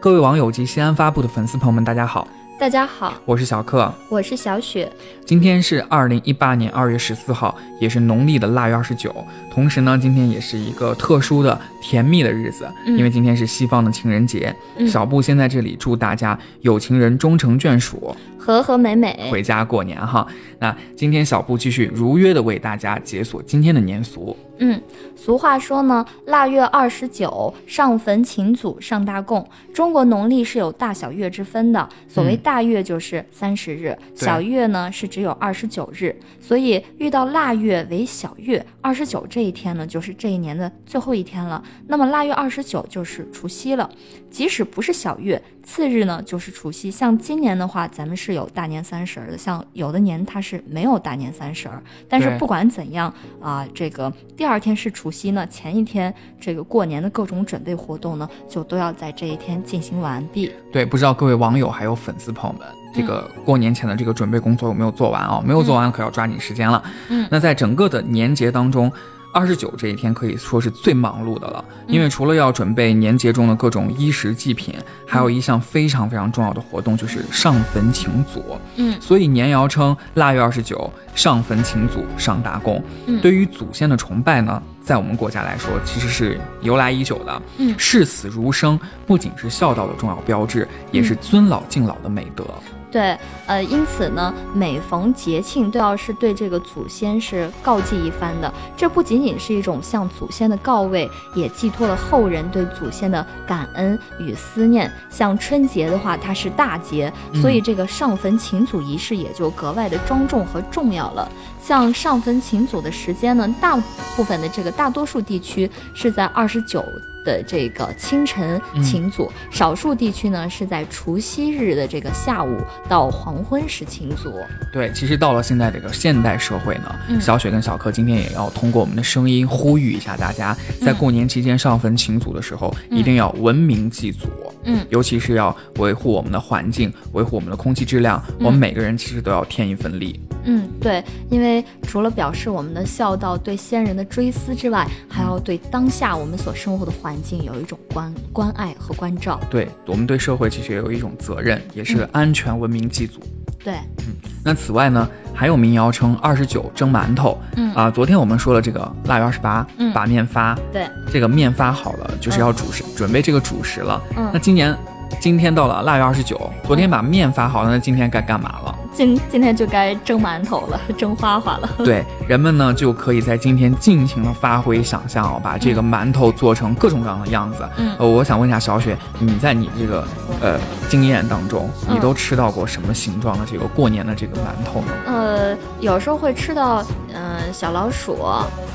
[0.00, 2.26] 各位网友及西安发布的粉丝朋友们，大家好，
[2.58, 4.90] 大家好，我是小克，我是小雪。
[5.26, 9.14] 今天是二零一八年二月十四号，也是农历的腊月二十九。
[9.52, 14.56] 同时呢，今天也是一个特殊的甜蜜的日子，因为今天是西方的情人节。
[14.88, 20.26] 小布先在这里祝大家有情人终成眷属，和和美美，回家过年哈。
[20.58, 24.34] 那今天小布继续如约的为大家解锁今天的年俗。
[24.62, 24.80] 嗯，
[25.16, 29.46] 俗话说呢，腊月二十九上坟请祖上大供。
[29.72, 36.14] 中国农历是有大小月之分的，所谓大月就是三十日，小月呢是只有二十九日。
[36.38, 41.62] 所以遇到腊月为小月，二十九这一天呢就是这一年的最后一天了。
[41.86, 43.88] 那么腊月二十九就是除夕了，
[44.30, 46.90] 即使不是小月，次日呢就是除夕。
[46.90, 51.82] 像今年的话，咱们是有大年三十的，像有的年它是没有大年三十儿。
[52.08, 54.50] 但是不管怎样啊，这个第二。
[54.50, 60.50] 第二天是除夕呢，前一天这个过年的各种准备活动呢，就都要在这一天进行完毕。
[60.72, 65.40] 对，不知道各位网友还有粉丝朋友们，这个过年前的这个准备工作有没有做完啊？
[65.46, 66.82] 没有做完可要抓紧时间了。
[67.10, 68.92] 嗯，那在整个的年节当中。
[69.32, 74.74] 二十九这一天可以说是最忙碌的了，因为除了要准备年节中的各种衣食祭品，
[75.06, 78.58] 还有一项非常非常重要的活动，就是上坟请祖。
[78.76, 82.82] 嗯，所以年谣称腊月二十九上坟请祖上大供。
[83.06, 87.42] 嗯，对于祖先的崇拜呢，在我们国家来说其实是由来已久的。
[87.58, 92.44] 嗯，视死如生不仅是孝道的重要标志，也是尊老敬老的美德。
[92.90, 98.52] 对，呃，因此呢，每逢节庆都要是对这个祖先是告祭一番的。
[98.76, 104.90] 这不仅仅是一种向祖先的告慰，也寄托了后人对祖先的感恩与思念。
[105.08, 111.30] 像春节的话，它是大节，所以这个上坟请祖仪式也就格外的庄重和重要了。
[111.62, 113.76] 像上坟请祖的时间呢，大
[114.16, 116.84] 部分的这个大多数地区是在二十九。
[117.24, 122.56] 的这个清晨请祖，少数地区呢是在除夕日的这个下午
[122.88, 124.32] 到黄昏时请祖。
[124.72, 134.28] 对，其实到了现在这个现代社会呢，小雪跟小柯今天也要通过我们的声音呼吁一下大家，在过年期间上坟请祖的时候，一定要文明祭祖。
[134.64, 140.20] 嗯，尤其是要维护我们的环境，维护我们的空气质量，我们每个人其实都要添一份力。
[140.44, 149.38] 嗯，对，因为除了表示我们的孝道、对先人的追思之外，还要对当下我们所生活的环境有一种关关爱和关照。
[149.50, 153.20] 对我们对社会其实也有一种责任，也是安全文明祭祖。
[153.62, 154.14] 对，嗯，
[154.44, 157.38] 那此外呢，还有民谣称二十九蒸馒头。
[157.56, 160.58] 嗯啊，昨天我们说了这个腊月二十八，嗯把面发。
[160.72, 164.00] 对，这个面发好了，就是要主食，准备这个主食了。
[164.16, 164.76] 嗯，那今年。
[165.18, 168.78] 今天到了腊月二十九，昨天把面发好了，那今天该干嘛了？
[168.92, 171.68] 今今天就该蒸馒头了， 蒸花花了。
[171.84, 177.68] 对，人们呢就可以在今天尽情的发挥想象哦，把这个馒头做成各种各样的样子。
[177.76, 180.04] 嗯，呃，我想问一下小雪，你在你这个
[180.40, 180.58] 呃
[180.88, 184.92] 经验当中，你都吃到过什么形状的这个过年的这个馒头呢？
[185.06, 186.84] 呃，有时候会吃到
[187.14, 188.18] 嗯小老鼠。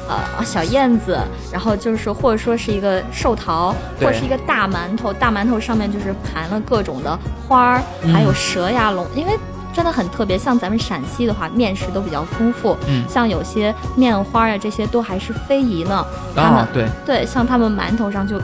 [0.07, 1.17] 呃，小燕子，
[1.51, 7.81] 然后就是或者说是一个寿桃，或是一个大馒头，大馒头上面就是盘了各种的花儿，
[8.13, 9.33] 还有蛇呀龙，因为
[9.75, 10.38] 真的很特别。
[10.38, 16.06] 像咱们陕西的话，面食都比较丰富，嗯，像有些面花呀这些都还是非遗呢。
[16.38, 18.41] 哦，对对，像他们馒头上就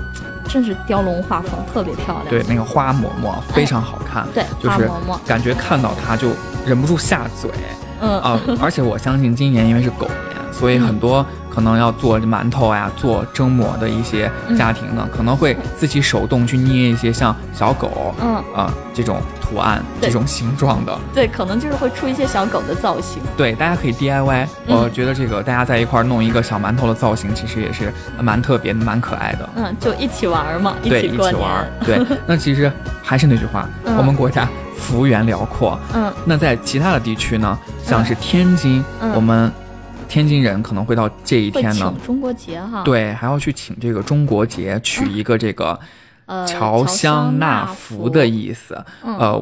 [0.47, 2.25] 真是雕龙画凤，特别漂亮。
[2.29, 6.29] 对，那个花馍馍非常好看，对，花馍馍，感觉看到它就
[6.65, 7.49] 忍不住下嘴。
[8.01, 11.25] 嗯啊，而且我相信今年因为是狗年，所以很多。
[11.53, 20.97] 可能要做馒头呀，做蒸馍的一些家庭呢，可能会自己手动去捏一些像小狗，嗯啊这种图案、这种形状的。
[21.13, 23.21] 对，可能就是会出一些小狗的造型。
[23.35, 24.47] 对，大家可以 DIY。
[24.67, 27.91] 我觉得这个大家在一块弄一个小馒头的造型，其实也是
[28.21, 29.49] 蛮特别、蛮可爱的。
[29.55, 31.69] 嗯，就一起玩嘛，一起过玩。
[31.85, 32.71] 对，那其实
[33.03, 34.47] 还是那句话，我们国家
[34.77, 35.77] 幅员辽阔。
[35.93, 38.83] 嗯，那在其他的地区呢，像是天津，
[39.15, 39.51] 我们。
[40.11, 45.79] 天津人可能会到这一天呢，中国节哈，对，还要去请这个中国节，取一个这个，
[46.25, 49.41] 呃，乔香纳福的意思，呃。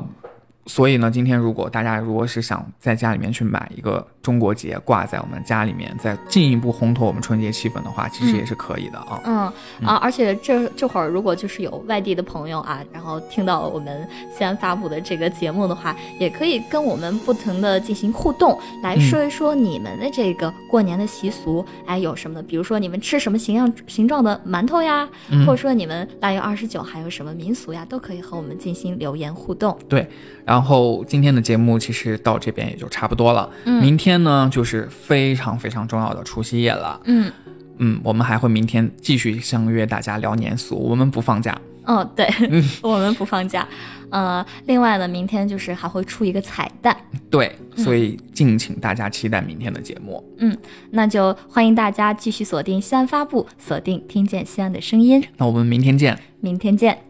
[0.65, 9.19] 所以呢，今天如果大家如果是想在家里面去买一个中国结挂在我们家里面，再进一步烘托我们春节气氛的话，其实也是可以的啊。
[9.25, 14.07] 嗯啊，而且这这会儿如果就是有外地的朋友啊，然后听到我们
[14.37, 22.43] 西安发布的这个节目的话，也可以跟我们不停的进行互动，来说一说你们的这个过年的习俗，哎有什么的？
[22.43, 25.09] 比如说你们吃什么形样形状的馒头呀，
[25.47, 29.75] 或者说你们腊月二十九还有什么民俗呀，都可以和我们进行留言互动。
[29.87, 30.07] 对，
[30.49, 30.79] 然后。
[31.07, 33.49] 今天的节目其实到这边也就差不多了。
[33.65, 36.99] 嗯，明天呢就是非常非常重要的除夕夜了。
[37.05, 37.31] 嗯
[37.77, 41.59] 嗯，我们还会明天继续相约大家聊年俗，我们不放假。
[41.85, 42.27] 哦，对，
[42.83, 43.67] 我们不放假。
[44.11, 46.95] 呃，另外呢，明天就是还会出一个彩蛋。
[47.31, 50.23] 对，所以敬请大家期待明天的节目。
[50.37, 50.55] 嗯，
[50.91, 55.23] 那就欢迎大家继续锁定西安发布，锁定听见西安的声音。
[55.37, 56.17] 那我们明天见。
[56.41, 57.08] 明天见。